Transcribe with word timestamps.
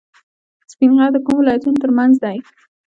سپین 0.71 0.91
غر 0.97 1.09
د 1.13 1.17
کومو 1.25 1.39
ولایتونو 1.41 1.81
ترمنځ 1.83 2.13
دی؟ 2.23 2.37